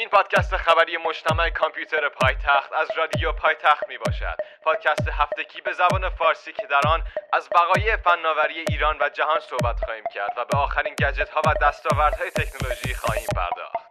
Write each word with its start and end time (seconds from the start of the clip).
این 0.00 0.08
پادکست 0.08 0.56
خبری 0.56 0.96
مجتمع 0.96 1.50
کامپیوتر 1.50 2.08
پایتخت 2.08 2.72
از 2.72 2.90
رادیو 2.96 3.32
پایتخت 3.32 3.88
می 3.88 3.98
باشد 3.98 4.36
پادکست 4.62 5.08
هفتگی 5.08 5.60
به 5.60 5.72
زبان 5.72 6.08
فارسی 6.08 6.52
که 6.52 6.66
در 6.66 6.80
آن 6.88 7.02
از 7.32 7.48
وقایع 7.48 7.96
فناوری 7.96 8.64
ایران 8.68 8.96
و 9.00 9.08
جهان 9.08 9.40
صحبت 9.40 9.84
خواهیم 9.84 10.04
کرد 10.14 10.32
و 10.36 10.44
به 10.44 10.56
آخرین 10.56 10.94
گجت 10.94 11.28
ها 11.28 11.40
و 11.46 11.54
دستاوردهای 11.62 12.30
تکنولوژی 12.30 12.94
خواهیم 12.94 13.26
پرداخت. 13.36 13.89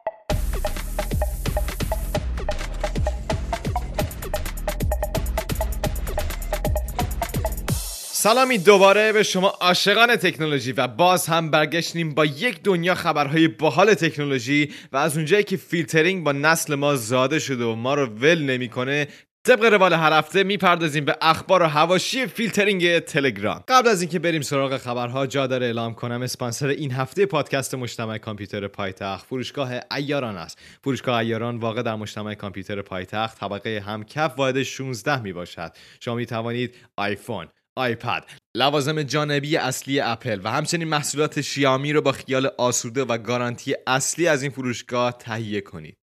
سلامی 8.22 8.58
دوباره 8.58 9.14
به 9.14 9.24
شما 9.24 9.48
عاشقان 9.48 10.16
تکنولوژی 10.16 10.72
و 10.72 10.88
باز 10.88 11.28
هم 11.28 11.52
برگشتیم 11.52 12.14
با 12.14 12.26
یک 12.26 12.64
دنیا 12.64 12.96
خبرهای 12.96 13.48
باحال 13.48 13.94
تکنولوژی 13.94 14.74
و 14.92 14.98
از 14.98 15.18
اونجایی 15.18 15.44
که 15.44 15.58
فیلترینگ 15.58 16.24
با 16.24 16.32
نسل 16.32 16.76
ما 16.76 16.96
زاده 16.96 17.40
شده 17.40 17.66
و 17.66 17.76
ما 17.76 17.94
رو 17.94 18.06
ول 18.06 18.42
نمی‌کنه 18.42 19.08
طبق 19.44 19.64
روال 19.64 19.94
هر 19.94 20.14
هفته 20.14 20.44
می‌پردازیم 20.44 21.06
به 21.06 21.18
اخبار 21.22 21.64
و 21.64 21.66
حواشی 21.66 22.28
فیلترینگ 22.28 23.00
تلگرام. 23.00 23.64
قبل 23.68 23.88
از 23.88 24.02
اینکه 24.02 24.20
بریم 24.20 24.42
سراغ 24.42 24.78
خبرها 24.78 25.28
جا 25.28 25.48
داره 25.48 25.66
اعلام 25.66 25.94
کنم 25.94 26.22
اسپانسر 26.22 26.68
این 26.68 26.92
هفته 26.92 27.26
پادکست 27.26 27.76
مجتمع 27.76 28.18
کامپیوتر 28.18 28.68
پایتخت 28.68 29.26
فروشگاه 29.26 29.72
ایاران 29.96 30.38
است. 30.38 30.60
فروشگاه 30.84 31.18
ایاران 31.18 31.58
واقع 31.58 31.82
در 31.82 31.96
مجتمع 31.96 32.34
کامپیوتر 32.34 32.82
پایتخت 32.82 33.40
طبقه 33.40 33.84
همکف 33.86 34.34
واحد 34.38 34.64
16 34.64 35.22
می 35.22 35.34
باشد 35.34 35.72
شما 36.00 36.16
می 36.16 36.26
توانید 36.26 36.76
آیفون 36.98 37.48
آیپد. 37.80 38.26
لوازم 38.58 39.04
جانبی 39.04 39.58
اصلی 39.58 40.00
اپل 40.00 40.42
و 40.44 40.52
همچنین 40.52 40.88
محصولات 40.88 41.42
شیائومی 41.42 41.94
رو 41.94 42.02
با 42.02 42.12
خیال 42.12 42.50
آسوده 42.58 43.04
و 43.04 43.18
گارانتی 43.18 43.76
اصلی 43.88 44.28
از 44.28 44.42
این 44.42 44.52
فروشگاه 44.52 45.18
تهیه 45.18 45.62
کنید. 45.62 45.98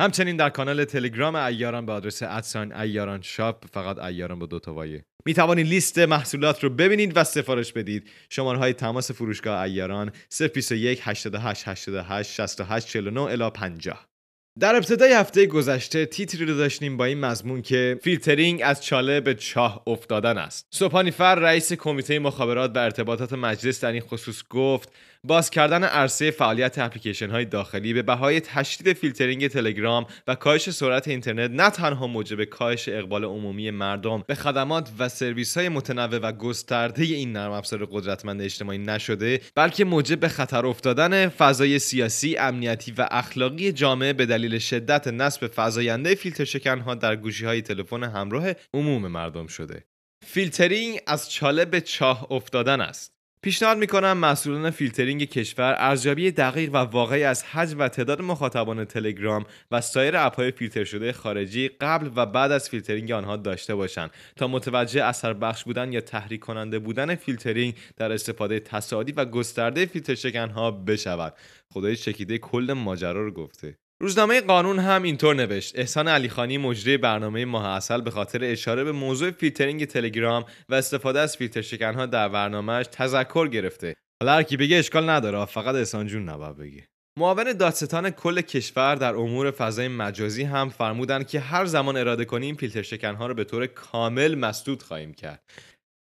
همچنین 0.00 0.36
در 0.36 0.50
کانال 0.50 0.84
تلگرام 0.84 1.34
ایاران 1.34 1.86
به 1.86 1.92
آدرس 1.92 2.22
at 2.22 2.39
sign 2.39 2.72
ایاران 2.72 3.22
shop 3.22 3.64
فقط 3.72 3.98
ایاران 3.98 4.38
با 4.38 4.46
دو 4.46 4.58
تا 4.58 4.74
Y 4.74 4.89
ه 4.89 5.04
می 5.26 5.34
توانید 5.34 5.66
لیست 5.66 5.98
محصولات 5.98 6.64
رو 6.64 6.70
ببینید 6.70 7.16
و 7.16 7.24
سفارش 7.24 7.72
بدید. 7.72 8.10
شماره 8.30 8.58
های 8.58 8.72
تماس 8.72 9.10
فروشگاه 9.10 9.60
ایاران 9.60 10.12
021 10.54 11.00
88 11.02 11.68
88 11.68 12.30
68 12.30 12.86
49 12.86 13.20
الی 13.20 13.50
50 13.50 14.11
در 14.60 14.76
ابتدای 14.76 15.12
هفته 15.12 15.46
گذشته 15.46 16.06
تیتری 16.06 16.44
رو 16.44 16.54
داشتیم 16.56 16.96
با 16.96 17.04
این 17.04 17.20
مضمون 17.20 17.62
که 17.62 17.98
فیلترینگ 18.02 18.60
از 18.64 18.84
چاله 18.84 19.20
به 19.20 19.34
چاه 19.34 19.82
افتادن 19.86 20.38
است. 20.38 20.66
سبحانی‌فر 20.70 21.34
رئیس 21.34 21.72
کمیته 21.72 22.18
مخابرات 22.18 22.76
و 22.76 22.78
ارتباطات 22.78 23.32
مجلس 23.32 23.80
در 23.80 23.92
این 23.92 24.00
خصوص 24.00 24.42
گفت 24.50 24.92
باز 25.26 25.50
کردن 25.50 25.84
عرصه 25.84 26.30
فعالیت 26.30 26.78
اپلیکیشن 26.78 27.30
های 27.30 27.44
داخلی 27.44 27.92
به 27.92 28.02
بهای 28.02 28.40
تشدید 28.40 28.96
فیلترینگ 28.96 29.48
تلگرام 29.48 30.06
و 30.26 30.34
کاهش 30.34 30.70
سرعت 30.70 31.08
اینترنت 31.08 31.50
نه 31.50 31.70
تنها 31.70 32.06
موجب 32.06 32.44
کاهش 32.44 32.88
اقبال 32.88 33.24
عمومی 33.24 33.70
مردم 33.70 34.24
به 34.26 34.34
خدمات 34.34 34.90
و 34.98 35.08
سرویس 35.08 35.56
های 35.56 35.68
متنوع 35.68 36.18
و 36.18 36.32
گسترده 36.32 37.02
این 37.02 37.32
نرم 37.32 37.52
افزار 37.52 37.84
قدرتمند 37.84 38.42
اجتماعی 38.42 38.78
نشده 38.78 39.40
بلکه 39.54 39.84
موجب 39.84 40.20
به 40.20 40.28
خطر 40.28 40.66
افتادن 40.66 41.28
فضای 41.28 41.78
سیاسی 41.78 42.36
امنیتی 42.36 42.92
و 42.98 43.08
اخلاقی 43.10 43.72
جامعه 43.72 44.12
به 44.12 44.26
دلیل 44.26 44.58
شدت 44.58 45.08
نصب 45.08 45.50
فزاینده 45.56 46.14
فیلتر 46.14 46.78
ها 46.78 46.94
در 46.94 47.16
گوشی 47.16 47.44
های 47.44 47.62
تلفن 47.62 48.04
همراه 48.04 48.52
عموم 48.74 49.08
مردم 49.08 49.46
شده. 49.46 49.84
فیلترینگ 50.26 51.00
از 51.06 51.30
چاله 51.30 51.64
به 51.64 51.80
چاه 51.80 52.32
افتادن 52.32 52.80
است. 52.80 53.21
پیشنهاد 53.44 53.78
می‌کنم 53.78 54.18
مسئولان 54.18 54.70
فیلترینگ 54.70 55.24
کشور 55.24 55.74
ارزیابی 55.78 56.30
دقیق 56.30 56.70
و 56.74 56.76
واقعی 56.76 57.24
از 57.24 57.44
حجم 57.44 57.78
و 57.78 57.88
تعداد 57.88 58.22
مخاطبان 58.22 58.84
تلگرام 58.84 59.44
و 59.70 59.80
سایر 59.80 60.16
اپهای 60.16 60.50
فیلتر 60.50 60.84
شده 60.84 61.12
خارجی 61.12 61.68
قبل 61.68 62.10
و 62.16 62.26
بعد 62.26 62.52
از 62.52 62.68
فیلترینگ 62.68 63.12
آنها 63.12 63.36
داشته 63.36 63.74
باشند 63.74 64.10
تا 64.36 64.48
متوجه 64.48 65.04
اثر 65.04 65.32
بخش 65.32 65.64
بودن 65.64 65.92
یا 65.92 66.00
تحریک 66.00 66.40
کننده 66.40 66.78
بودن 66.78 67.14
فیلترینگ 67.14 67.74
در 67.96 68.12
استفاده 68.12 68.60
تصاعدی 68.60 69.12
و 69.12 69.24
گسترده 69.24 69.86
فیلتر 69.86 70.14
شکنها 70.14 70.70
بشود. 70.70 71.34
خدایی 71.68 71.96
چکیده 71.96 72.38
کل 72.38 72.72
ماجرا 72.72 73.24
رو 73.24 73.32
گفته. 73.32 73.78
روزنامه 74.02 74.40
قانون 74.40 74.78
هم 74.78 75.02
اینطور 75.02 75.34
نوشت. 75.34 75.78
احسان 75.78 76.08
علیخانی 76.08 76.58
مجری 76.58 76.96
برنامه 76.96 77.44
ماه 77.44 77.66
عسل 77.66 78.00
به 78.00 78.10
خاطر 78.10 78.44
اشاره 78.44 78.84
به 78.84 78.92
موضوع 78.92 79.30
فیلترینگ 79.30 79.84
تلگرام 79.84 80.44
و 80.68 80.74
استفاده 80.74 81.20
از 81.20 81.36
فیلتر 81.36 81.62
شکنها 81.62 82.06
در 82.06 82.28
برنامهش 82.28 82.86
تذکر 82.86 83.48
گرفته. 83.48 83.94
حالا 84.22 84.34
هر 84.34 84.42
کی 84.42 84.56
بگه 84.56 84.76
اشکال 84.76 85.10
نداره 85.10 85.44
فقط 85.44 85.74
احسان 85.74 86.06
جون 86.06 86.28
نباید 86.28 86.56
بگی. 86.56 86.82
معاون 87.18 87.52
دادستان 87.52 88.10
کل 88.10 88.40
کشور 88.40 88.94
در 88.94 89.14
امور 89.14 89.50
فضای 89.50 89.88
مجازی 89.88 90.42
هم 90.42 90.70
فرمودند 90.70 91.28
که 91.28 91.40
هر 91.40 91.64
زمان 91.64 91.96
اراده 91.96 92.24
کنیم 92.24 92.54
فیلتر 92.54 92.82
شکنها 92.82 93.26
رو 93.26 93.34
به 93.34 93.44
طور 93.44 93.66
کامل 93.66 94.34
مسدود 94.34 94.82
خواهیم 94.82 95.14
کرد. 95.14 95.42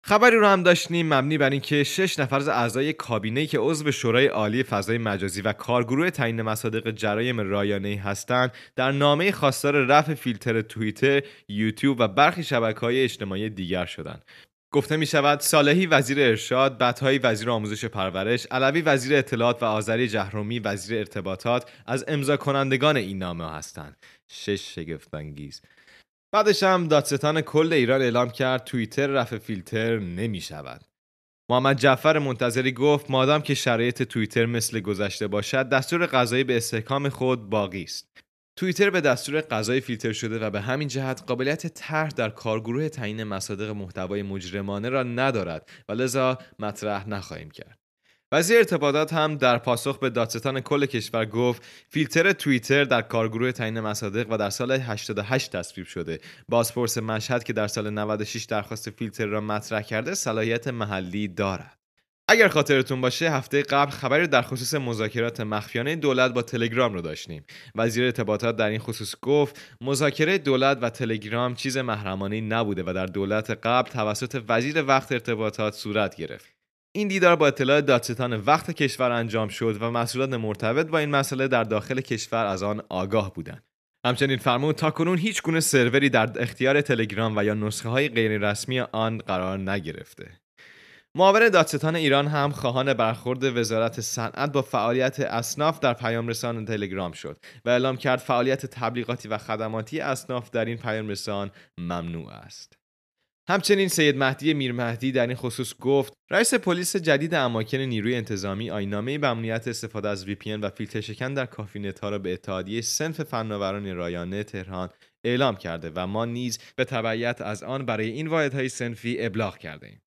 خبری 0.08 0.36
رو 0.36 0.46
هم 0.46 0.62
داشتیم 0.62 1.14
مبنی 1.14 1.38
بر 1.38 1.50
اینکه 1.50 1.84
شش 1.84 2.18
نفر 2.18 2.36
از 2.36 2.48
اعضای 2.48 2.92
کابینه 2.92 3.46
که 3.46 3.58
عضو 3.58 3.92
شورای 3.92 4.26
عالی 4.26 4.62
فضای 4.62 4.98
مجازی 4.98 5.40
و 5.40 5.52
کارگروه 5.52 6.10
تعیین 6.10 6.42
مصادیق 6.42 6.90
جرایم 6.90 7.40
رایانه 7.40 8.00
هستند 8.04 8.52
در 8.76 8.92
نامه 8.92 9.32
خواستار 9.32 9.84
رفع 9.84 10.14
فیلتر 10.14 10.60
توییتر، 10.60 11.22
یوتیوب 11.48 12.00
و 12.00 12.08
برخی 12.08 12.44
شبکه 12.44 12.80
های 12.80 13.02
اجتماعی 13.02 13.50
دیگر 13.50 13.84
شدند. 13.84 14.24
گفته 14.72 14.96
می 14.96 15.06
شود 15.06 15.40
صالحی 15.40 15.86
وزیر 15.86 16.20
ارشاد، 16.20 16.78
بطهایی 16.78 17.18
وزیر 17.18 17.50
آموزش 17.50 17.84
پرورش، 17.84 18.46
علوی 18.50 18.82
وزیر 18.82 19.16
اطلاعات 19.16 19.62
و 19.62 19.66
آذری 19.66 20.08
جهرومی 20.08 20.58
وزیر 20.58 20.98
ارتباطات 20.98 21.70
از 21.86 22.04
امضا 22.08 22.36
کنندگان 22.36 22.96
این 22.96 23.18
نامه 23.18 23.52
هستند. 23.52 23.96
شش 24.28 24.74
شگفت 24.74 25.14
انگیز. 25.14 25.62
بعدش 26.36 26.62
هم 26.62 26.88
دادستان 26.88 27.40
کل 27.40 27.72
ایران 27.72 28.02
اعلام 28.02 28.30
کرد 28.30 28.64
توییتر 28.64 29.06
رفع 29.06 29.38
فیلتر 29.38 29.98
نمی 29.98 30.40
شود. 30.40 30.80
محمد 31.50 31.78
جعفر 31.78 32.18
منتظری 32.18 32.72
گفت 32.72 33.10
مادام 33.10 33.42
که 33.42 33.54
شرایط 33.54 34.02
توییتر 34.02 34.46
مثل 34.46 34.80
گذشته 34.80 35.26
باشد 35.26 35.68
دستور 35.68 36.06
قضایی 36.06 36.44
به 36.44 36.56
استحکام 36.56 37.08
خود 37.08 37.50
باقی 37.50 37.82
است. 37.82 38.08
توییتر 38.58 38.90
به 38.90 39.00
دستور 39.00 39.40
قضایی 39.40 39.80
فیلتر 39.80 40.12
شده 40.12 40.38
و 40.38 40.50
به 40.50 40.60
همین 40.60 40.88
جهت 40.88 41.22
قابلیت 41.26 41.66
طرح 41.66 42.08
در 42.08 42.30
کارگروه 42.30 42.88
تعیین 42.88 43.24
مصادیق 43.24 43.70
محتوای 43.70 44.22
مجرمانه 44.22 44.88
را 44.88 45.02
ندارد 45.02 45.70
و 45.88 45.92
لذا 45.92 46.38
مطرح 46.58 47.08
نخواهیم 47.08 47.50
کرد. 47.50 47.85
وزیر 48.32 48.58
ارتباطات 48.58 49.12
هم 49.12 49.36
در 49.36 49.58
پاسخ 49.58 49.98
به 49.98 50.10
دادستان 50.10 50.60
کل 50.60 50.86
کشور 50.86 51.24
گفت 51.24 51.62
فیلتر 51.88 52.32
توییتر 52.32 52.84
در 52.84 53.02
کارگروه 53.02 53.52
تعیین 53.52 53.80
مصادیق 53.80 54.30
و 54.30 54.36
در 54.36 54.50
سال 54.50 54.72
88 54.72 55.56
تصویب 55.56 55.86
شده. 55.86 56.20
بازپرس 56.48 56.98
مشهد 56.98 57.44
که 57.44 57.52
در 57.52 57.66
سال 57.66 57.90
96 57.90 58.44
درخواست 58.44 58.90
فیلتر 58.90 59.26
را 59.26 59.40
مطرح 59.40 59.82
کرده 59.82 60.14
صلاحیت 60.14 60.68
محلی 60.68 61.28
دارد. 61.28 61.78
اگر 62.28 62.48
خاطرتون 62.48 63.00
باشه 63.00 63.30
هفته 63.30 63.62
قبل 63.62 63.90
خبری 63.90 64.26
در 64.26 64.42
خصوص 64.42 64.74
مذاکرات 64.74 65.40
مخفیانه 65.40 65.96
دولت 65.96 66.32
با 66.32 66.42
تلگرام 66.42 66.94
رو 66.94 67.00
داشتیم. 67.00 67.44
وزیر 67.74 68.04
ارتباطات 68.04 68.56
در 68.56 68.68
این 68.68 68.78
خصوص 68.78 69.14
گفت 69.22 69.60
مذاکره 69.80 70.38
دولت 70.38 70.78
و 70.80 70.90
تلگرام 70.90 71.54
چیز 71.54 71.76
محرمانه 71.76 72.40
نبوده 72.40 72.82
و 72.86 72.92
در 72.92 73.06
دولت 73.06 73.50
قبل 73.50 73.90
توسط 73.90 74.42
وزیر 74.48 74.84
وقت 74.84 75.12
ارتباطات 75.12 75.74
صورت 75.74 76.16
گرفت. 76.16 76.55
این 76.96 77.08
دیدار 77.08 77.36
با 77.36 77.46
اطلاع 77.46 77.80
دادستان 77.80 78.36
وقت 78.36 78.70
کشور 78.70 79.10
انجام 79.10 79.48
شد 79.48 79.82
و 79.82 79.90
مسئولان 79.90 80.36
مرتبط 80.36 80.86
با 80.86 80.98
این 80.98 81.10
مسئله 81.10 81.48
در 81.48 81.64
داخل 81.64 82.00
کشور 82.00 82.46
از 82.46 82.62
آن 82.62 82.82
آگاه 82.88 83.34
بودند. 83.34 83.62
همچنین 84.06 84.36
فرمود 84.38 84.74
تا 84.74 84.90
کنون 84.90 85.18
هیچ 85.18 85.42
گونه 85.42 85.60
سروری 85.60 86.10
در 86.10 86.42
اختیار 86.42 86.80
تلگرام 86.80 87.36
و 87.36 87.44
یا 87.44 87.54
نسخه 87.54 87.88
های 87.88 88.08
غیر 88.08 88.50
رسمی 88.50 88.80
آن 88.80 89.18
قرار 89.18 89.58
نگرفته. 89.58 90.40
معاون 91.14 91.48
دادستان 91.48 91.96
ایران 91.96 92.26
هم 92.26 92.50
خواهان 92.50 92.94
برخورد 92.94 93.44
وزارت 93.44 94.00
صنعت 94.00 94.52
با 94.52 94.62
فعالیت 94.62 95.20
اصناف 95.20 95.80
در 95.80 95.94
پیام 95.94 96.28
رسان 96.28 96.64
تلگرام 96.64 97.12
شد 97.12 97.36
و 97.64 97.68
اعلام 97.68 97.96
کرد 97.96 98.18
فعالیت 98.18 98.66
تبلیغاتی 98.66 99.28
و 99.28 99.38
خدماتی 99.38 100.00
اصناف 100.00 100.50
در 100.50 100.64
این 100.64 100.76
پیام 100.76 101.08
رسان 101.08 101.50
ممنوع 101.78 102.32
است. 102.32 102.85
همچنین 103.48 103.88
سید 103.88 104.16
مهدی 104.16 104.54
میرمهدی 104.54 105.12
در 105.12 105.26
این 105.26 105.36
خصوص 105.36 105.74
گفت 105.80 106.12
رئیس 106.30 106.54
پلیس 106.54 106.96
جدید 106.96 107.34
اماکن 107.34 107.78
نیروی 107.78 108.14
انتظامی 108.14 108.70
آیین‌نامه 108.70 109.18
ممنوعیت 109.18 109.68
استفاده 109.68 110.08
از 110.08 110.26
VPN 110.26 110.58
و 110.62 110.70
فیلتر 110.70 111.00
شکن 111.00 111.34
در 111.34 111.46
کافینت 111.46 112.00
ها 112.00 112.08
را 112.08 112.18
به 112.18 112.32
اتحادیه 112.32 112.80
صنف 112.80 113.22
فناوران 113.22 113.96
رایانه 113.96 114.44
تهران 114.44 114.88
اعلام 115.24 115.56
کرده 115.56 115.92
و 115.94 116.06
ما 116.06 116.24
نیز 116.24 116.58
به 116.76 116.84
تبعیت 116.84 117.40
از 117.40 117.62
آن 117.62 117.86
برای 117.86 118.10
این 118.10 118.26
واحدهای 118.26 118.68
صنفی 118.68 119.16
ابلاغ 119.20 119.58
کرده 119.58 119.86
ایم. 119.86 120.02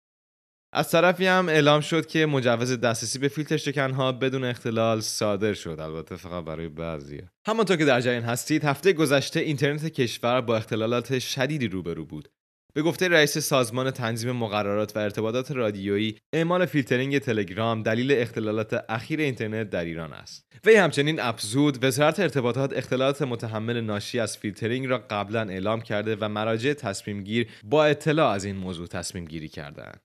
از 0.73 0.91
طرفی 0.91 1.25
هم 1.25 1.49
اعلام 1.49 1.81
شد 1.81 2.05
که 2.05 2.25
مجوز 2.25 2.79
دسترسی 2.79 3.19
به 3.19 3.27
فیلتر 3.27 3.57
شکن 3.57 3.91
ها 3.91 4.11
بدون 4.11 4.43
اختلال 4.43 5.01
صادر 5.01 5.53
شد. 5.53 5.79
البته 5.79 6.15
فقط 6.15 6.45
برای 6.45 6.69
بعضیا 6.69 7.29
همانطور 7.47 7.77
که 7.77 7.85
در 7.85 8.01
جریان 8.01 8.23
هستید 8.23 8.63
هفته 8.65 8.93
گذشته 8.93 9.39
اینترنت 9.39 9.85
کشور 9.85 10.41
با 10.41 10.57
اختلالات 10.57 11.19
شدیدی 11.19 11.67
روبرو 11.67 12.05
بود. 12.05 12.29
به 12.73 12.81
گفته 12.81 13.07
رئیس 13.07 13.37
سازمان 13.37 13.91
تنظیم 13.91 14.31
مقررات 14.31 14.95
و 14.95 14.99
ارتباطات 14.99 15.51
رادیویی 15.51 16.15
اعمال 16.33 16.65
فیلترینگ 16.65 17.19
تلگرام 17.19 17.83
دلیل 17.83 18.11
اختلالات 18.11 18.85
اخیر 18.89 19.19
اینترنت 19.19 19.69
در 19.69 19.85
ایران 19.85 20.13
است. 20.13 20.45
وی 20.65 20.75
همچنین 20.75 21.19
افزود 21.19 21.83
وزارت 21.83 22.19
ارتباطات 22.19 22.77
اختلالات 22.77 23.21
محتمل 23.21 23.81
ناشی 23.81 24.19
از 24.19 24.37
فیلترینگ 24.37 24.87
را 24.87 24.97
قبلا 24.97 25.41
اعلام 25.41 25.81
کرده 25.81 26.15
و 26.15 26.29
مراجع 26.29 26.73
تصمیم 26.73 27.23
گیر 27.23 27.47
با 27.63 27.85
اطلاع 27.85 28.31
از 28.31 28.45
این 28.45 28.55
موضوع 28.55 28.87
تصمیم 28.87 29.25
گیری 29.25 29.47
کردند 29.47 30.01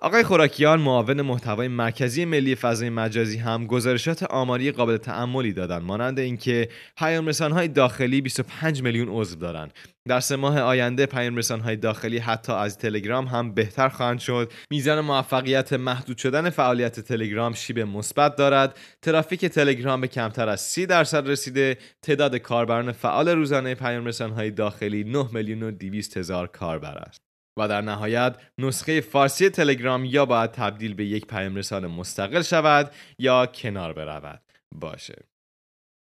آقای 0.00 0.22
خوراکیان 0.22 0.80
معاون 0.80 1.22
محتوای 1.22 1.68
مرکز 1.68 2.24
ملی 2.24 2.54
فضای 2.54 2.90
مجازی 2.90 3.38
هم 3.38 3.66
گزارشات 3.66 4.22
آماری 4.22 4.72
قابل 4.72 4.96
تأملی 4.96 5.52
دادند 5.52 5.82
مانند 5.82 6.18
اینکه 6.18 6.68
پیام 6.96 7.28
های 7.30 7.68
داخلی 7.68 8.20
25 8.20 8.82
میلیون 8.82 9.08
عضو 9.08 9.36
دارند 9.36 9.72
در 10.08 10.20
سه 10.20 10.36
ماه 10.36 10.60
آینده 10.60 11.06
پیام 11.06 11.40
های 11.40 11.76
داخلی 11.76 12.18
حتی 12.18 12.52
از 12.52 12.78
تلگرام 12.78 13.26
هم 13.26 13.54
بهتر 13.54 13.88
خواهند 13.88 14.18
شد. 14.18 14.52
میزان 14.70 15.00
موفقیت 15.00 15.72
محدود 15.72 16.18
شدن 16.18 16.50
فعالیت 16.50 17.00
تلگرام 17.00 17.54
شیب 17.54 17.78
مثبت 17.78 18.36
دارد. 18.36 18.78
ترافیک 19.02 19.44
تلگرام 19.44 20.00
به 20.00 20.08
کمتر 20.08 20.48
از 20.48 20.60
30 20.60 20.86
درصد 20.86 21.28
رسیده. 21.28 21.78
تعداد 22.02 22.36
کاربران 22.36 22.92
فعال 22.92 23.28
روزانه 23.28 23.74
پیام 23.74 24.10
های 24.36 24.50
داخلی 24.50 25.04
9 25.04 25.28
میلیون 25.32 25.62
و 25.62 25.70
200 25.70 26.16
هزار 26.16 26.46
کاربر 26.46 26.98
است. 26.98 27.27
و 27.58 27.68
در 27.68 27.80
نهایت 27.80 28.36
نسخه 28.58 29.00
فارسی 29.00 29.48
تلگرام 29.48 30.04
یا 30.04 30.26
باید 30.26 30.50
تبدیل 30.50 30.94
به 30.94 31.04
یک 31.04 31.26
پیام 31.26 31.56
رسان 31.56 31.86
مستقل 31.86 32.42
شود 32.42 32.90
یا 33.18 33.46
کنار 33.46 33.92
برود. 33.92 34.42
باشه. 34.74 35.24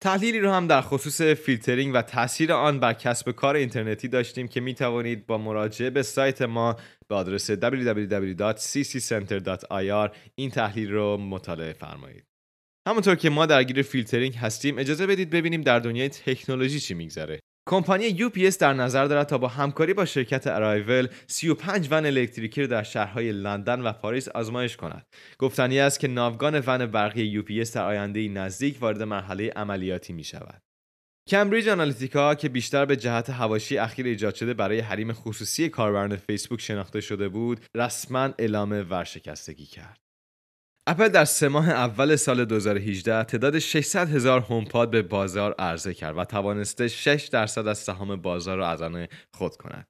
تحلیلی 0.03 0.39
رو 0.39 0.51
هم 0.51 0.67
در 0.67 0.81
خصوص 0.81 1.21
فیلترینگ 1.21 1.95
و 1.95 2.01
تاثیر 2.01 2.53
آن 2.53 2.79
بر 2.79 2.93
کسب 2.93 3.31
کار 3.31 3.55
اینترنتی 3.55 4.07
داشتیم 4.07 4.47
که 4.47 4.59
می 4.59 4.73
توانید 4.73 5.25
با 5.25 5.37
مراجعه 5.37 5.89
به 5.89 6.03
سایت 6.03 6.41
ما 6.41 6.75
به 7.07 7.15
آدرس 7.15 7.51
www.cccenter.ir 7.51 10.15
این 10.35 10.49
تحلیل 10.49 10.91
رو 10.91 11.17
مطالعه 11.17 11.73
فرمایید. 11.73 12.23
همونطور 12.87 13.15
که 13.15 13.29
ما 13.29 13.45
درگیر 13.45 13.81
فیلترینگ 13.81 14.35
هستیم 14.35 14.77
اجازه 14.77 15.07
بدید 15.07 15.29
ببینیم 15.29 15.61
در 15.61 15.79
دنیای 15.79 16.09
تکنولوژی 16.09 16.79
چی 16.79 16.93
میگذره. 16.93 17.39
کمپانی 17.67 18.17
UPS 18.17 18.57
در 18.57 18.73
نظر 18.73 19.05
دارد 19.05 19.27
تا 19.27 19.37
با 19.37 19.47
همکاری 19.47 19.93
با 19.93 20.05
شرکت 20.05 20.47
ارایول 20.47 21.07
35 21.27 21.87
ون 21.91 22.05
الکتریکی 22.05 22.61
را 22.61 22.67
در 22.67 22.83
شهرهای 22.83 23.31
لندن 23.31 23.81
و 23.81 23.91
پاریس 23.91 24.27
آزمایش 24.29 24.77
کند. 24.77 25.05
گفتنی 25.39 25.79
است 25.79 25.99
که 25.99 26.07
ناوگان 26.07 26.63
ون 26.67 26.85
برقی 26.85 27.41
UPS 27.41 27.69
در 27.69 27.83
آینده 27.83 28.27
نزدیک 28.27 28.81
وارد 28.81 29.03
مرحله 29.03 29.49
عملیاتی 29.55 30.13
می 30.13 30.23
شود. 30.23 30.61
کمبریج 31.29 31.69
آنالیتیکا 31.69 32.35
که 32.35 32.49
بیشتر 32.49 32.85
به 32.85 32.95
جهت 32.95 33.29
هواشی 33.29 33.77
اخیر 33.77 34.05
ایجاد 34.05 34.35
شده 34.35 34.53
برای 34.53 34.79
حریم 34.79 35.13
خصوصی 35.13 35.69
کاربران 35.69 36.15
فیسبوک 36.15 36.61
شناخته 36.61 37.01
شده 37.01 37.29
بود، 37.29 37.59
رسما 37.75 38.29
اعلام 38.39 38.71
ورشکستگی 38.89 39.65
کرد. 39.65 40.06
اپل 40.89 41.07
در 41.07 41.25
سه 41.25 41.47
ماه 41.47 41.69
اول 41.69 42.15
سال 42.15 42.45
2018 42.45 43.23
تعداد 43.23 43.59
600 43.59 44.09
هزار 44.09 44.41
هومپاد 44.41 44.91
به 44.91 45.01
بازار 45.01 45.55
عرضه 45.59 45.93
کرد 45.93 46.17
و 46.17 46.25
توانسته 46.25 46.87
6 46.87 47.29
درصد 47.31 47.67
از 47.67 47.77
سهام 47.77 48.15
بازار 48.15 48.57
را 48.57 48.69
از 48.69 48.81
آن 48.81 49.07
خود 49.33 49.55
کند. 49.55 49.87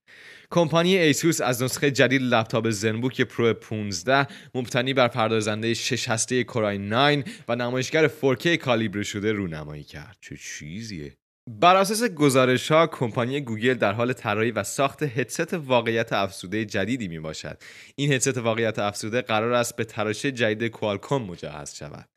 کمپانی 0.52 0.98
ایسوس 0.98 1.42
از 1.42 1.64
نسخه 1.64 1.92
جدید 1.92 2.22
لپتاپ 2.22 2.70
ZenBook 2.70 3.22
Pro 3.22 3.54
15 3.54 4.28
مبتنی 4.56 4.94
بر 4.94 5.08
پردازنده 5.08 5.74
6 5.74 6.10
هسته 6.10 6.44
Core 6.44 6.78
i9 6.78 7.24
و 7.48 7.56
نمایشگر 7.56 8.08
4K 8.08 8.48
کالیبر 8.48 9.04
شده 9.04 9.32
رونمایی 9.32 9.84
کرد. 9.84 10.18
چه 10.22 10.38
چیزیه؟ 10.38 11.18
بر 11.48 11.76
اساس 11.76 12.04
گزارش 12.04 12.72
ها 12.72 12.88
کمپانی 12.88 13.42
گوگل 13.42 13.74
در 13.74 13.94
حال 13.94 14.14
طراحی 14.14 14.52
و 14.52 14.64
ساخت 14.64 15.04
هدست 15.04 15.54
واقعیت 15.54 16.14
افزوده 16.14 16.66
جدیدی 16.66 17.08
می 17.08 17.20
باشد 17.20 17.58
این 17.96 18.12
هدست 18.12 18.38
واقعیت 18.38 18.80
افزوده 18.80 19.22
قرار 19.22 19.54
است 19.54 19.76
به 19.76 19.84
تراشه 19.84 20.32
جدید 20.32 20.72
کوالکوم 20.72 21.24
مجهز 21.24 21.76
شود. 21.76 22.10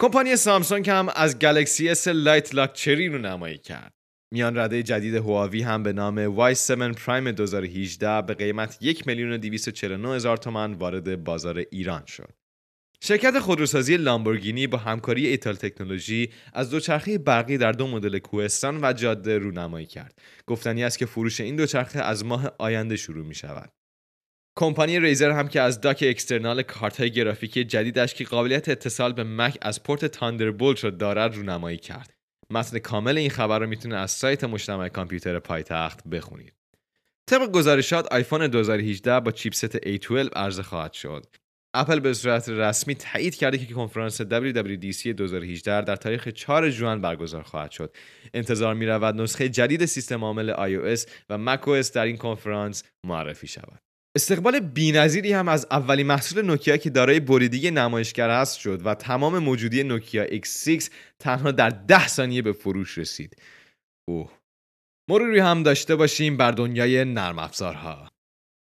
کمپانی 0.00 0.36
سامسونگ 0.36 0.90
هم 0.90 1.08
از 1.16 1.38
Galaxy 1.38 1.94
S 1.94 2.08
Light 2.08 2.54
Luxury 2.54 3.08
رو 3.08 3.18
نمایی 3.18 3.58
کرد. 3.58 3.92
میان 4.32 4.58
رده 4.58 4.82
جدید 4.82 5.14
هواوی 5.14 5.62
هم 5.62 5.82
به 5.82 5.92
نام 5.92 6.52
Y7 6.54 6.70
Prime 6.70 7.30
2018 7.32 8.22
به 8.22 8.34
قیمت 8.34 8.78
1 8.80 9.06
میلیون 9.06 9.40
تومان 10.36 10.74
وارد 10.74 11.24
بازار 11.24 11.64
ایران 11.70 12.06
شد. 12.06 12.39
شرکت 13.02 13.38
خودروسازی 13.38 13.96
لامبورگینی 13.96 14.66
با 14.66 14.78
همکاری 14.78 15.26
Ital 15.26 15.54
Technology 15.54 16.30
از 16.52 16.70
دوچرخه 16.70 17.18
برقی 17.18 17.58
در 17.58 17.72
دو 17.72 17.86
مدل 17.86 18.18
کوهستان 18.18 18.78
و 18.82 18.92
جاده 18.92 19.38
رونمایی 19.38 19.86
کرد. 19.86 20.18
گفتنی 20.46 20.84
است 20.84 20.98
که 20.98 21.06
فروش 21.06 21.40
این 21.40 21.56
دوچرخه 21.56 22.00
از 22.00 22.24
ماه 22.24 22.52
آینده 22.58 22.96
شروع 22.96 23.26
می 23.26 23.34
شود. 23.34 23.72
کمپانی 24.58 25.00
ریزر 25.00 25.30
هم 25.30 25.48
که 25.48 25.60
از 25.60 25.80
dock 25.80 26.04
external 26.08 26.62
کارت 26.62 27.00
های 27.00 27.10
گرافیکی 27.10 27.64
جدیدش 27.64 28.14
که 28.14 28.24
قابلیت 28.24 28.68
اتصال 28.68 29.12
به 29.12 29.24
مک 29.24 29.58
از 29.62 29.82
پورت 29.82 30.04
Thunderbolt 30.04 30.84
را 30.84 30.90
دارد 30.90 31.34
رونمایی 31.34 31.78
کرد. 31.78 32.12
متن 32.50 32.78
کامل 32.78 33.18
این 33.18 33.30
خبر 33.30 33.58
را 33.58 33.66
می‌تونه 33.66 33.96
از 33.96 34.10
سایت 34.10 34.44
مجتمع 34.44 34.88
کامپیوتر 34.88 35.38
پایتخت 35.38 36.08
بخونید. 36.08 36.52
طبق 37.26 37.50
گزارشات 37.50 38.12
آیفون 38.12 38.46
2018 38.46 39.20
با 39.20 39.30
چیپست 39.30 39.76
A12 39.76 40.36
عرضه 40.36 40.62
خواهد 40.62 40.92
شد 40.92 41.26
اپل 41.74 42.00
به 42.00 42.14
صورت 42.14 42.48
رسمی 42.48 42.94
تایید 42.94 43.34
کرده 43.34 43.58
که 43.58 43.74
کنفرانس 43.74 44.22
WWDC 44.22 45.06
2018 45.06 45.82
در 45.82 45.96
تاریخ 45.96 46.28
4 46.28 46.70
ژوئن 46.70 47.00
برگزار 47.00 47.42
خواهد 47.42 47.70
شد. 47.70 47.96
انتظار 48.34 48.74
می 48.74 48.86
رود 48.86 49.20
نسخه 49.20 49.48
جدید 49.48 49.84
سیستم 49.84 50.24
عامل 50.24 50.52
iOS 50.52 51.08
و 51.30 51.38
macOS 51.38 51.90
در 51.90 52.04
این 52.04 52.16
کنفرانس 52.16 52.84
معرفی 53.06 53.46
شود. 53.46 53.78
استقبال 54.16 54.60
بینظیری 54.60 55.32
هم 55.32 55.48
از 55.48 55.66
اولین 55.70 56.06
محصول 56.06 56.42
نوکیا 56.42 56.76
که 56.76 56.90
دارای 56.90 57.20
بریدگی 57.20 57.70
نمایشگر 57.70 58.30
است 58.30 58.58
شد 58.58 58.86
و 58.86 58.94
تمام 58.94 59.38
موجودی 59.38 59.82
نوکیا 59.82 60.26
X6 60.26 60.88
تنها 61.18 61.50
در 61.50 61.70
10 61.70 62.08
ثانیه 62.08 62.42
به 62.42 62.52
فروش 62.52 62.98
رسید. 62.98 63.36
اوه 64.08 64.30
مروری 65.10 65.38
هم 65.38 65.62
داشته 65.62 65.96
باشیم 65.96 66.36
بر 66.36 66.50
دنیای 66.50 67.04
نرم 67.04 67.38
افزارها. 67.38 68.08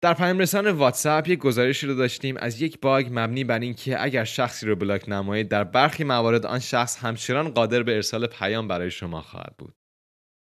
در 0.03 0.15
پیام 0.15 0.39
رسان 0.39 0.71
واتساپ 0.71 1.29
یک 1.29 1.39
گزارشی 1.39 1.87
رو 1.87 1.95
داشتیم 1.95 2.37
از 2.37 2.63
یک 2.63 2.81
باگ 2.81 3.09
مبنی 3.11 3.45
بر 3.45 3.59
اینکه 3.59 4.03
اگر 4.03 4.25
شخصی 4.25 4.67
رو 4.67 4.77
بلاک 4.77 5.09
نمایید 5.09 5.49
در 5.49 5.65
برخی 5.65 6.05
موارد 6.05 6.47
آن 6.47 6.59
شخص 6.59 6.99
همچنان 6.99 7.49
قادر 7.49 7.83
به 7.83 7.95
ارسال 7.95 8.27
پیام 8.27 8.69
برای 8.69 8.91
شما 8.91 9.21
خواهد 9.21 9.55
بود. 9.59 9.75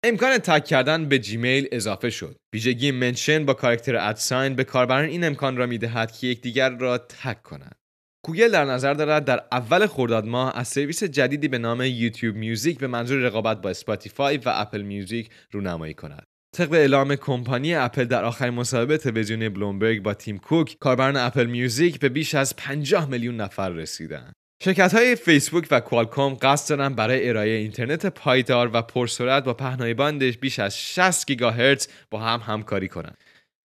امکان 0.04 0.38
تک 0.38 0.64
کردن 0.64 1.08
به 1.08 1.19
جیمیل 1.19 1.69
اضافه 1.72 2.10
شد. 2.10 2.37
ویژگی 2.54 2.90
منشن 2.90 3.44
با 3.44 3.54
کارکتر 3.54 3.96
ادساین 3.96 4.54
به 4.54 4.64
کاربران 4.64 5.04
این 5.04 5.25
امکان 5.25 5.56
را 5.56 5.66
می‌دهد 5.66 6.12
که 6.12 6.26
یکدیگر 6.26 6.70
را 6.70 6.98
تک 6.98 7.43
کنند. 7.43 7.76
گوگل 8.25 8.48
در 8.48 8.64
نظر 8.64 8.94
دارد 8.94 9.25
در 9.25 9.43
اول 9.52 9.87
خرداد 9.87 10.26
ماه 10.26 10.52
از 10.58 10.69
سرویس 10.69 11.05
جدیدی 11.05 11.48
به 11.48 11.58
نام 11.58 11.81
یوتیوب 11.81 12.37
میوزیک 12.37 12.78
به 12.78 12.87
منظور 12.87 13.19
رقابت 13.19 13.60
با 13.60 13.70
اسپاتیفای 13.70 14.37
و 14.37 14.52
اپل 14.55 14.82
میوزیک 14.82 15.31
رونمایی 15.50 15.94
کند. 15.94 16.31
طبق 16.56 16.72
اعلام 16.72 17.16
کمپانی 17.16 17.74
اپل 17.74 18.04
در 18.04 18.24
آخرین 18.24 18.54
مصاحبه 18.54 18.98
تلویزیونی 18.98 19.48
بلومبرگ 19.48 20.02
با 20.02 20.14
تیم 20.14 20.38
کوک 20.38 20.76
کاربران 20.80 21.16
اپل 21.16 21.46
میوزیک 21.46 22.00
به 22.00 22.08
بیش 22.08 22.34
از 22.34 22.56
50 22.56 23.08
میلیون 23.08 23.36
نفر 23.36 23.68
رسیدند 23.68 24.32
شرکت 24.64 24.94
های 24.94 25.16
فیسبوک 25.16 25.68
و 25.70 25.80
کوالکوم 25.80 26.34
قصد 26.42 26.70
دارند 26.70 26.96
برای 26.96 27.28
ارائه 27.28 27.50
اینترنت 27.50 28.06
پایدار 28.06 28.70
و 28.72 28.82
پرسرعت 28.82 29.44
با 29.44 29.54
پهنای 29.54 29.94
باند 29.94 30.38
بیش 30.38 30.58
از 30.58 30.78
60 30.78 31.26
گیگاهرتز 31.26 31.88
با 32.10 32.20
هم 32.20 32.40
همکاری 32.40 32.88
کنند. 32.88 33.18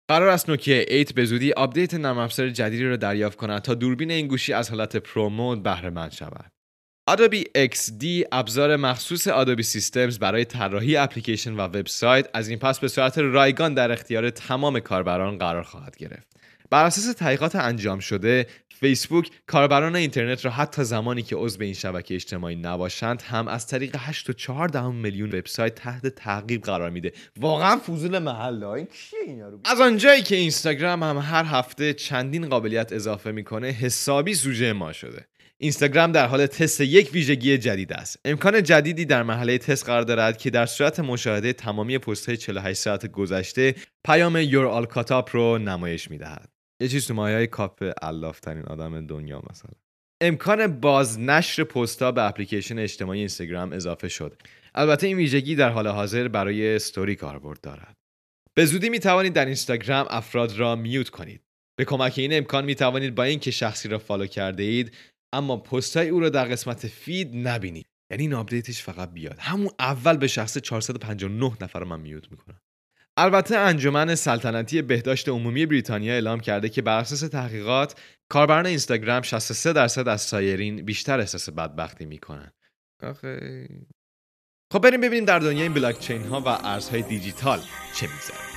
قرار 0.08 0.28
است 0.28 0.48
نوکیا 0.50 0.84
8 0.90 1.14
به 1.14 1.24
زودی 1.24 1.52
آپدیت 1.52 1.94
نرم 1.94 2.18
افزار 2.18 2.50
جدیدی 2.50 2.84
را 2.84 2.96
دریافت 2.96 3.38
کند 3.38 3.62
تا 3.62 3.74
دوربین 3.74 4.10
این 4.10 4.26
گوشی 4.26 4.52
از 4.52 4.70
حالت 4.70 4.96
pro 4.96 5.28
mode 5.28 5.62
بهره 5.62 5.90
مند 5.90 6.12
شود. 6.12 6.53
Adobe 7.10 7.44
XD 7.74 8.04
ابزار 8.32 8.76
مخصوص 8.76 9.28
Adobe 9.28 9.62
Systems 9.62 10.18
برای 10.18 10.44
طراحی 10.44 10.96
اپلیکیشن 10.96 11.52
و 11.52 11.60
وبسایت 11.60 12.28
از 12.34 12.48
این 12.48 12.58
پس 12.58 12.78
به 12.78 12.88
صورت 12.88 13.18
رایگان 13.18 13.74
در 13.74 13.92
اختیار 13.92 14.30
تمام 14.30 14.80
کاربران 14.80 15.38
قرار 15.38 15.62
خواهد 15.62 15.96
گرفت. 15.96 16.26
بر 16.70 16.84
اساس 16.84 17.14
تحقیقات 17.14 17.56
انجام 17.56 17.98
شده، 17.98 18.46
فیسبوک 18.80 19.30
کاربران 19.46 19.96
اینترنت 19.96 20.44
را 20.44 20.50
حتی 20.50 20.84
زمانی 20.84 21.22
که 21.22 21.36
عضو 21.36 21.62
این 21.62 21.74
شبکه 21.74 22.14
اجتماعی 22.14 22.56
نباشند 22.56 23.22
هم 23.22 23.48
از 23.48 23.66
طریق 23.66 23.96
8.4 23.96 24.76
میلیون 24.76 25.28
وبسایت 25.28 25.74
تحت 25.74 26.06
تعقیب 26.06 26.62
قرار 26.62 26.90
میده. 26.90 27.12
واقعا 27.36 27.76
فضول 27.76 28.18
محله 28.18 28.68
این 28.68 28.86
کیه 28.86 29.20
اینا 29.26 29.48
رو 29.48 29.60
از 29.64 29.80
آنجایی 29.80 30.22
که 30.22 30.36
اینستاگرام 30.36 31.02
هم 31.02 31.18
هر 31.18 31.44
هفته 31.44 31.94
چندین 31.94 32.48
قابلیت 32.48 32.92
اضافه 32.92 33.32
می‌کنه، 33.32 33.66
حسابی 33.68 34.34
سوژه 34.34 34.72
ما 34.72 34.92
شده. 34.92 35.26
اینستاگرام 35.64 36.12
در 36.12 36.26
حال 36.26 36.46
تست 36.46 36.80
یک 36.80 37.10
ویژگی 37.12 37.58
جدید 37.58 37.92
است. 37.92 38.18
امکان 38.24 38.62
جدیدی 38.62 39.04
در 39.04 39.22
مرحله 39.22 39.58
تست 39.58 39.86
قرار 39.86 40.02
دارد 40.02 40.38
که 40.38 40.50
در 40.50 40.66
صورت 40.66 41.00
مشاهده 41.00 41.52
تمامی 41.52 41.98
پست 41.98 42.26
های 42.26 42.36
48 42.36 42.80
ساعت 42.80 43.06
گذشته 43.06 43.74
پیام 44.06 44.36
You're 44.36 44.66
All 44.66 44.86
Caught 44.86 45.24
Up 45.24 45.36
رو 45.36 45.58
نمایش 45.58 46.10
می‌دهد. 46.10 46.48
یه 46.80 46.88
چیز 46.88 47.06
تو 47.06 47.14
مایه 47.14 47.46
کاپ 47.46 47.92
علاف‌ترین 48.02 48.62
آدم 48.62 49.06
دنیا 49.06 49.42
مثلا. 49.50 49.70
امکان 50.20 50.80
بازنشر 50.80 51.64
پستها 51.64 52.12
به 52.12 52.22
اپلیکیشن 52.22 52.78
اجتماعی 52.78 53.18
اینستاگرام 53.18 53.72
اضافه 53.72 54.08
شد. 54.08 54.42
البته 54.74 55.06
این 55.06 55.16
ویژگی 55.16 55.56
در 55.56 55.70
حال 55.70 55.86
حاضر 55.86 56.28
برای 56.28 56.76
استوری 56.76 57.16
کاربرد 57.16 57.60
دارد. 57.60 57.96
به 58.54 58.64
زودی 58.64 58.88
می 58.88 58.98
توانید 58.98 59.32
در 59.32 59.44
اینستاگرام 59.44 60.06
افراد 60.10 60.58
را 60.58 60.76
mute 60.76 61.08
کنید 61.08 61.40
به 61.78 61.84
کمک 61.84 62.14
این 62.16 62.36
امکان 62.36 62.64
می 62.64 62.74
توانید 62.74 63.14
با 63.14 63.22
اینکه 63.22 63.50
شخصی 63.50 63.88
را 63.88 63.98
follow 63.98 64.26
کرده 64.26 64.62
اید 64.62 64.92
اما 65.34 65.56
پست 65.56 65.96
های 65.96 66.08
او 66.08 66.20
را 66.20 66.28
در 66.28 66.44
قسمت 66.44 66.86
feed 66.86 67.30
نبینید 67.34 67.86
یعنی 68.10 68.22
این 68.22 68.34
آپدیتش 68.34 68.82
فقط 68.82 69.12
بیاد 69.12 69.38
همون 69.38 69.70
اول 69.78 70.16
به 70.16 70.26
شخص 70.26 70.58
459 70.58 71.52
نفر 71.60 71.84
من 71.84 72.00
mute 72.00 72.30
می‌کنم 72.30 72.60
البته 73.16 73.56
انجمن 73.56 74.14
سلطنتی 74.14 74.82
بهداشت 74.82 75.28
عمومی 75.28 75.66
بریتانیا 75.66 76.12
اعلام 76.12 76.40
کرده 76.40 76.68
که 76.68 76.82
بر 76.82 76.98
اساس 76.98 77.20
تحقیقات 77.20 78.00
کاربران 78.28 78.66
اینستاگرام 78.66 79.22
63 79.22 79.72
درصد 79.72 80.08
از 80.08 80.20
سایرین 80.20 80.84
بیشتر 80.84 81.20
احساس 81.20 81.48
بدبختی 81.48 82.04
می‌کنن. 82.04 82.52
آخه 83.02 83.68
خب 84.72 84.78
بریم 84.78 85.00
ببینیم 85.00 85.24
در 85.24 85.38
دنیای 85.38 85.62
این 85.62 85.74
بلاک 85.74 85.98
چین 85.98 86.22
ها 86.22 86.40
و 86.40 86.48
ارزهای 86.48 87.02
دیجیتال 87.02 87.60
چه 87.94 88.06
میگذره. 88.06 88.53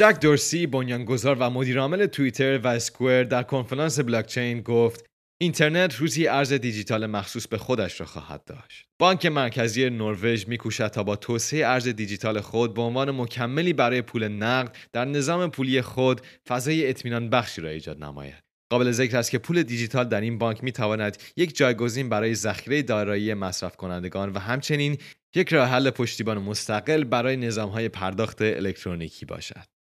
جک 0.00 0.20
دورسی 0.20 0.66
بنیانگذار 0.66 1.36
و 1.40 1.50
مدیرعامل 1.50 2.06
توییتر 2.06 2.58
و 2.58 2.66
اسکوئر 2.66 3.24
در 3.24 3.42
کنفرانس 3.42 4.00
بلاکچین 4.00 4.60
گفت 4.60 5.06
اینترنت 5.40 5.94
روزی 5.94 6.26
ارز 6.26 6.52
دیجیتال 6.52 7.06
مخصوص 7.06 7.46
به 7.46 7.58
خودش 7.58 8.00
را 8.00 8.06
خواهد 8.06 8.44
داشت. 8.44 8.86
بانک 8.98 9.26
مرکزی 9.26 9.90
نروژ 9.90 10.46
میکوشد 10.46 10.86
تا 10.86 11.02
با 11.02 11.16
توسعه 11.16 11.66
ارز 11.66 11.88
دیجیتال 11.88 12.40
خود 12.40 12.74
به 12.74 12.82
عنوان 12.82 13.10
مکملی 13.10 13.72
برای 13.72 14.02
پول 14.02 14.28
نقد 14.28 14.76
در 14.92 15.04
نظام 15.04 15.50
پولی 15.50 15.82
خود 15.82 16.20
فضای 16.48 16.88
اطمینان 16.88 17.30
بخشی 17.30 17.60
را 17.60 17.68
ایجاد 17.68 18.04
نماید. 18.04 18.42
قابل 18.72 18.90
ذکر 18.90 19.16
است 19.16 19.30
که 19.30 19.38
پول 19.38 19.62
دیجیتال 19.62 20.04
در 20.04 20.20
این 20.20 20.38
بانک 20.38 20.64
می 20.64 20.72
تواند 20.72 21.22
یک 21.36 21.56
جایگزین 21.56 22.08
برای 22.08 22.34
ذخیره 22.34 22.82
دارایی 22.82 23.34
مصرف 23.34 23.76
کنندگان 23.76 24.32
و 24.32 24.38
همچنین 24.38 24.98
یک 25.34 25.52
راه 25.52 25.68
حل 25.68 25.90
پشتیبان 25.90 26.38
مستقل 26.38 27.04
برای 27.04 27.36
نظام 27.36 27.68
های 27.70 27.88
پرداخت 27.88 28.42
الکترونیکی 28.42 29.26
باشد. 29.26 29.79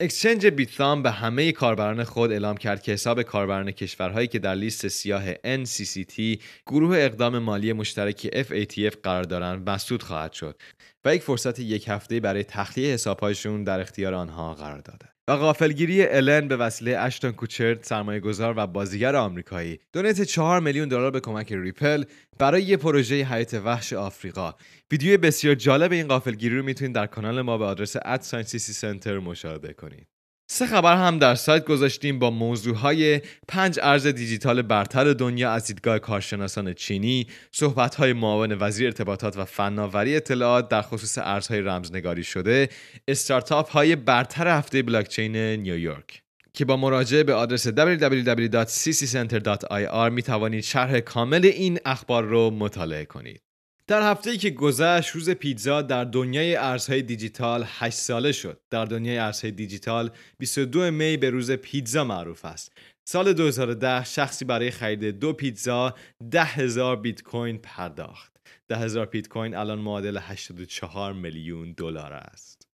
exchange 0.00 0.46
Bithumb 0.46 1.02
به 1.02 1.10
همه 1.10 1.52
کاربران 1.52 2.04
خود 2.04 2.32
اعلام 2.32 2.56
کرد 2.56 2.82
که 2.82 2.92
حساب 2.92 3.22
کاربران 3.22 3.70
کشورهایی 3.70 4.26
که 4.26 4.38
در 4.38 4.54
لیست 4.54 4.88
سیاه 4.88 5.34
NCCT 5.34 6.38
گروه 6.66 6.96
اقدام 6.98 7.38
مالی 7.38 7.72
مشترک 7.72 8.42
FATF 8.42 8.96
قرار 9.02 9.22
دارند 9.22 9.70
مسدود 9.70 10.02
خواهد 10.02 10.32
شد 10.32 10.60
و 11.04 11.14
یک 11.14 11.22
فرصت 11.22 11.58
یک 11.58 11.88
هفته 11.88 12.20
برای 12.20 12.44
تخلیه 12.44 12.94
حسابهایشون 12.94 13.64
در 13.64 13.80
اختیار 13.80 14.14
آنها 14.14 14.54
قرار 14.54 14.78
داده. 14.78 15.15
و 15.28 15.36
غافلگیری 15.36 16.06
الن 16.06 16.48
به 16.48 16.56
وسیله 16.56 16.98
اشتون 16.98 17.32
کوچرت 17.32 17.86
سرمایه 17.86 18.20
گذار 18.20 18.54
و 18.56 18.66
بازیگر 18.66 19.16
آمریکایی. 19.16 19.78
donate 19.92 20.22
4 20.22 20.60
میلیون 20.60 20.88
دلار 20.88 21.10
به 21.10 21.20
کمک 21.20 21.52
ریپل 21.52 22.04
برای 22.38 22.62
یه 22.62 22.76
پروژه 22.76 23.14
حیات 23.14 23.54
وحش 23.54 23.92
آفریقا. 23.92 24.54
ویدیو 24.90 25.20
بسیار 25.20 25.54
جالب 25.54 25.92
این 25.92 26.08
غافلگیری 26.08 26.56
رو 26.56 26.62
می‌تونید 26.64 26.94
در 26.94 27.06
کانال 27.06 27.42
ما 27.42 27.58
به 27.58 27.64
آدرس 27.64 27.96
@science 27.96 28.56
سنتر 28.56 29.18
مشاهده 29.18 29.72
کنید. 29.72 30.06
سه 30.48 30.66
خبر 30.66 30.96
هم 30.96 31.18
در 31.18 31.34
سایت 31.34 31.64
گذاشتیم 31.64 32.18
با 32.18 32.30
موضوع 32.30 32.76
های 32.76 33.20
پنج 33.48 33.78
ارز 33.82 34.06
دیجیتال 34.06 34.62
برتر 34.62 35.12
دنیا 35.12 35.52
از 35.52 35.66
دیدگاه 35.66 35.98
کارشناسان 35.98 36.74
چینی، 36.74 37.26
صحبت 37.52 37.94
های 37.94 38.12
معاون 38.12 38.56
وزیر 38.60 38.86
ارتباطات 38.86 39.36
و 39.36 39.44
فناوری 39.44 40.16
اطلاعات 40.16 40.68
در 40.68 40.82
خصوص 40.82 41.18
ارزهای 41.18 41.60
رمزنگاری 41.60 42.24
شده، 42.24 42.68
استارتاپ 43.08 43.70
های 43.70 43.96
برتر 43.96 44.58
هفته 44.58 44.82
بلاکچین 44.82 45.36
نیویورک. 45.36 46.22
که 46.54 46.64
با 46.64 46.76
مراجعه 46.76 47.22
به 47.22 47.34
آدرس 47.34 47.68
www.cccenter.ir 47.68 50.10
می 50.10 50.22
توانید 50.22 50.64
شرح 50.64 51.00
کامل 51.00 51.44
این 51.44 51.78
اخبار 51.84 52.24
رو 52.24 52.50
مطالعه 52.50 53.04
کنید. 53.04 53.45
در 53.88 54.10
هفته 54.10 54.36
که 54.36 54.50
گذشت 54.50 55.10
روز 55.10 55.30
پیتزا 55.30 55.82
در 55.82 56.04
دنیای 56.04 56.56
ارزهای 56.56 57.02
دیجیتال 57.02 57.64
8 57.66 57.96
ساله 57.96 58.32
شد. 58.32 58.60
در 58.70 58.84
دنیای 58.84 59.18
ارزهای 59.18 59.50
دیجیتال 59.50 60.10
22 60.38 60.90
می 60.90 61.16
به 61.16 61.30
روز 61.30 61.50
پیتزا 61.50 62.04
معروف 62.04 62.44
است. 62.44 62.72
سال 63.08 63.32
2010 63.32 64.04
شخصی 64.04 64.44
برای 64.44 64.70
خرید 64.70 65.04
دو 65.04 65.32
پیتزا 65.32 65.94
10 66.30 66.44
هزار 66.44 66.96
بیت 66.96 67.22
کوین 67.22 67.58
پرداخت. 67.58 68.36
10 68.68 68.76
هزار 68.76 69.06
بیت 69.06 69.28
کوین 69.28 69.54
الان 69.54 69.78
معادل 69.78 70.18
84 70.20 71.12
میلیون 71.12 71.72
دلار 71.72 72.12
است. 72.12 72.68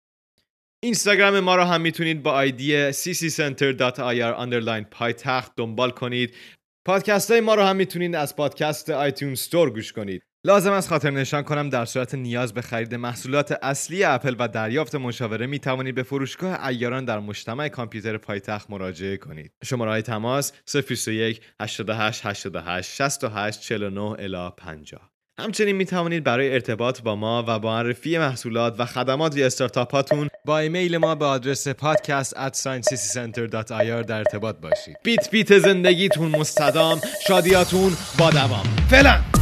اینستاگرام 0.83 1.39
ما 1.39 1.55
را 1.55 1.65
هم 1.65 1.81
می‌تونید 1.81 2.23
با 2.23 2.31
آیدی 2.31 2.91
cccenter.ir 2.91 4.39
underline 4.39 4.85
پایتخت 4.91 5.51
دنبال 5.55 5.91
کنید 5.91 6.35
پادکست 6.87 7.31
های 7.31 7.41
ما 7.41 7.55
رو 7.55 7.61
هم 7.61 7.75
می‌تونید 7.75 8.15
از 8.15 8.35
پادکست 8.35 8.89
آیتون 8.89 9.35
ستور 9.35 9.69
گوش 9.69 9.93
کنید 9.93 10.28
لازم 10.45 10.71
است 10.71 10.89
خاطر 10.89 11.11
نشان 11.11 11.43
کنم 11.43 11.69
در 11.69 11.85
صورت 11.85 12.15
نیاز 12.15 12.53
به 12.53 12.61
خرید 12.61 12.95
محصولات 12.95 13.59
اصلی 13.61 14.03
اپل 14.03 14.35
و 14.39 14.47
دریافت 14.47 14.95
مشاوره 14.95 15.47
می 15.47 15.59
توانید 15.59 15.95
به 15.95 16.03
فروشگاه 16.03 16.65
ایاران 16.65 17.05
در 17.05 17.19
مجتمع 17.19 17.67
کامپیوتر 17.67 18.17
پایتخت 18.17 18.69
مراجعه 18.69 19.17
کنید. 19.17 19.51
شماره 19.63 19.91
های 19.91 20.01
تماس 20.01 20.51
021 20.89 21.41
88 21.61 22.25
88 22.25 22.89
68 22.89 23.61
49 23.61 24.01
الی 24.01 24.49
50. 24.57 25.09
همچنین 25.39 25.75
می 25.75 25.85
توانید 25.85 26.23
برای 26.23 26.53
ارتباط 26.53 27.01
با 27.01 27.15
ما 27.15 27.43
و 27.47 27.59
با 27.59 27.71
معرفی 27.71 28.17
محصولات 28.17 28.79
و 28.79 28.85
خدمات 28.85 29.37
یا 29.37 29.45
استارتاپ 29.45 29.91
هاتون 29.91 30.27
با 30.45 30.59
ایمیل 30.59 30.97
ما 30.97 31.15
به 31.15 31.25
آدرس 31.25 31.69
podcast 31.69 32.33
در 34.07 34.17
ارتباط 34.17 34.55
باشید. 34.55 34.97
بیت 35.03 35.31
بیت 35.31 35.57
زندگیتون 35.57 36.31
مستدام، 36.31 37.01
شادیاتون 37.27 37.93
با 38.19 38.29
دوام. 38.29 38.65
فعلا 38.89 39.38